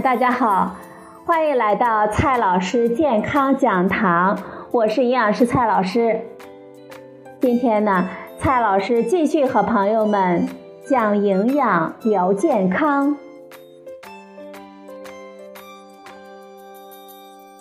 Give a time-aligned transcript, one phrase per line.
[0.00, 0.74] 大家好，
[1.26, 4.38] 欢迎来到蔡老师健康讲堂，
[4.70, 6.18] 我是营养师蔡老师。
[7.40, 10.48] 今天呢，蔡老师继续和朋友们
[10.86, 13.14] 讲营养聊健康。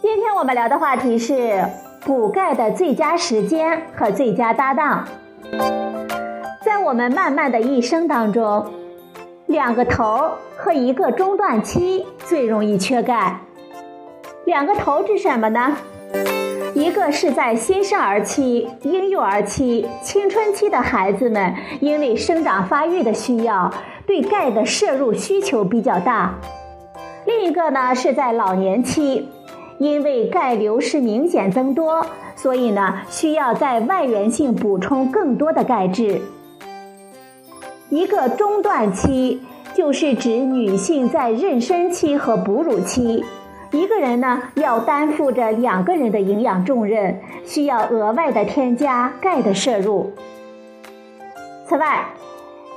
[0.01, 1.65] 今天我们聊的话题是
[2.05, 5.05] 补钙的最佳时间和最佳搭档。
[6.63, 8.65] 在我们漫漫的一生当中，
[9.51, 13.41] 两个头和一个中断期最容易缺钙。
[14.45, 15.75] 两个头指什么呢？
[16.73, 23.69] 一个是在新生儿期、婴幼儿期、青春期的孩子们，因为生长发育的需要，
[24.07, 26.39] 对钙的摄入需求比较大；
[27.25, 29.27] 另一个呢是在老年期，
[29.79, 32.05] 因为钙流失明显增多，
[32.37, 36.21] 所以呢需要在外源性补充更多的钙质。
[37.91, 39.41] 一个中断期
[39.75, 43.21] 就是指女性在妊娠期和哺乳期，
[43.71, 50.09] 一个人呢要担负着两个人的营养重任，需要额外的添加钙的摄入。
[51.67, 52.05] 此外，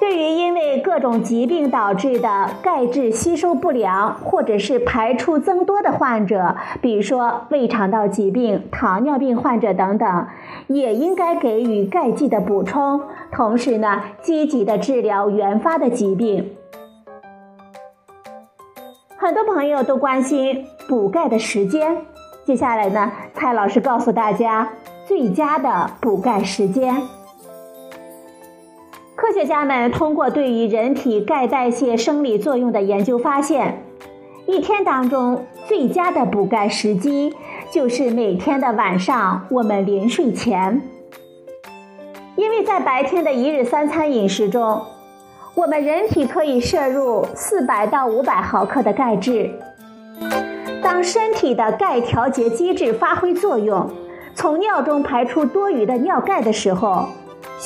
[0.00, 10.26] 对于因为各种疾病导致的钙质吸收不良或者是排出增多的患者，比如说胃肠道疾病、糖尿病患者等等，
[10.66, 13.00] 也应该给予钙剂的补充，
[13.32, 16.52] 同时呢，积极的治疗原发的疾病。
[19.16, 21.96] 很多朋友都关心补钙的时间，
[22.44, 24.68] 接下来呢，蔡老师告诉大家
[25.06, 26.94] 最佳的补钙时间。
[29.34, 33.82] 科学家们通过对于人体钙代谢生理作用的研究发现，
[34.46, 37.34] 一天当中最佳的补钙时机
[37.72, 40.80] 就是每天的晚上，我们临睡前。
[42.36, 44.80] 因为在白天的一日三餐饮食中，
[45.56, 49.50] 我们人体可以摄入四百到五百毫克的钙质。
[50.80, 53.90] 当身体的钙调节机制发挥作用，
[54.36, 57.08] 从尿中排出多余的尿钙的时候，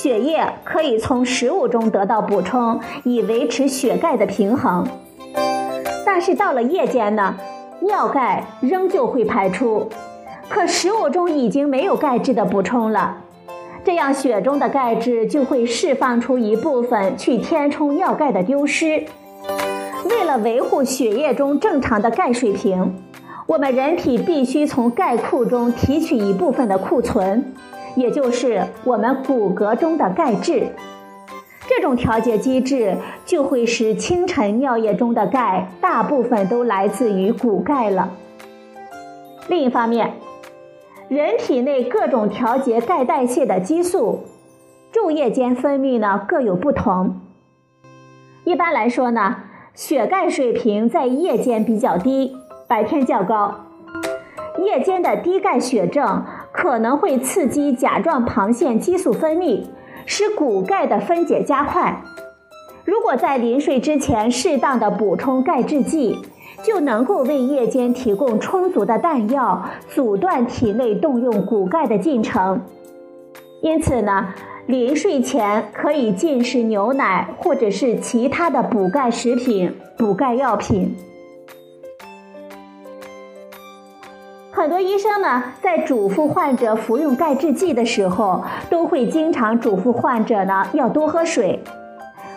[0.00, 4.86] 血液可以从食物中得到补充，以维持血钙的平衡。
[6.06, 7.34] 但是到了夜间呢，
[7.80, 9.88] 尿钙仍旧会排出，
[10.48, 13.16] 可食物中已经没有钙质的补充了，
[13.82, 19.02] 这样血中的钙质就会释放出一部分去填充尿钙的丢失。
[20.08, 22.94] 为了维护血液中正常的钙水平，
[23.48, 27.52] 我们人体必须从钙库中提取一部分的库存。
[27.98, 30.68] 也就是我们骨骼中的钙质，
[31.66, 38.10] 这种调节机制就会使清晨尿液中的钙大部分都来自于骨钙了。
[39.48, 40.12] 另一方面，
[41.08, 44.20] 人体内各种调节钙代谢的激素，
[44.92, 47.20] 昼夜间分泌呢各有不同。
[48.44, 49.38] 一般来说呢，
[49.74, 52.36] 血钙水平在夜间比较低，
[52.68, 53.64] 白天较高。
[54.64, 56.22] 夜间的低钙血症。
[56.60, 59.62] 可能会刺激甲状旁腺激素分泌，
[60.06, 62.02] 使骨钙的分解加快。
[62.84, 66.18] 如果在临睡之前适当的补充钙制剂，
[66.64, 72.60] 就能够为夜间提供充足的弹药，阻断体内动用骨钙的进程。
[73.62, 74.34] 因此呢，
[74.66, 80.96] 临睡前可以进食牛奶或者是其他的补钙食品、补钙药品。
[84.68, 91.64] 很多医生呢，在嘱咐患者服用钙制剂的时候，都会经常嘱咐患者呢要多喝水。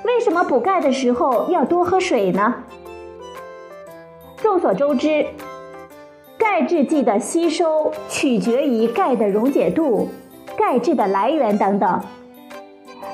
[0.05, 2.55] 为什么补钙的时候要多喝水呢？
[4.37, 5.25] 众所周知，
[6.37, 10.07] 钙制剂的吸收取决于钙的溶解度、
[10.57, 11.99] 钙质的来源等等。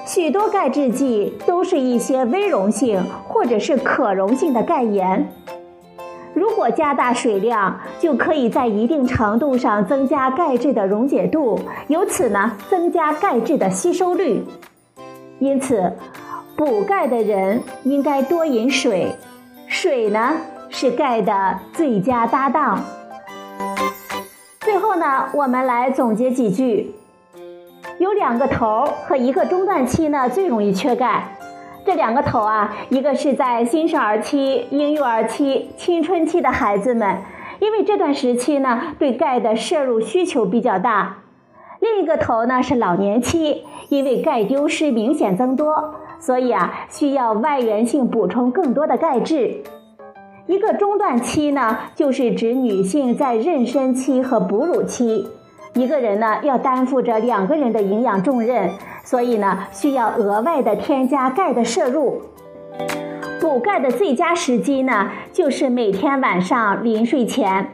[0.06, 5.34] 许多钙制剂都是一些微溶性或者是可溶性的钙盐。
[6.38, 14.46] 如果加大水量，就可以在一定程度上增加钙质的溶解度，由此呢增加钙质的吸收率。
[15.40, 15.92] 因此，
[16.56, 19.16] 补钙的人应该多饮水，
[19.66, 20.34] 水呢
[20.70, 22.84] 是钙的最佳搭档。
[24.60, 26.94] 最后呢，我们来总结几句：
[27.98, 31.37] 有两个头和一个中断期呢最容易缺钙。
[31.88, 37.20] 这两个头啊，一个是在新生儿期、婴幼儿期、青春期的孩子们，
[37.60, 41.20] 因为这段时期呢，对钙的摄入需求比较大；
[41.80, 49.64] 另一个头呢是老年期，因为钙丢失明显增多，所以啊，需要外源性补充更多的钙质。
[50.46, 55.26] 一个中断期呢，就是指女性在妊娠期和哺乳期。
[55.78, 58.72] 一个人呢要担负着两个人的营养重任，
[59.04, 62.22] 所以呢需要额外的添加钙的摄入。
[63.40, 67.70] 补钙的最佳时机呢，就是每天晚上临睡前。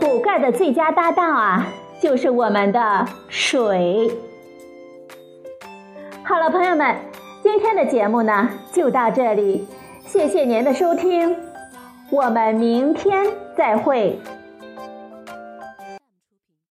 [0.00, 1.66] 补钙的最佳搭档啊，
[2.00, 4.10] 就是我们的水。
[6.24, 6.96] 好了，朋友们，
[7.42, 9.66] 今天的节目呢就到这里，
[10.06, 11.36] 谢谢您的收听，
[12.10, 14.18] 我们明天再会。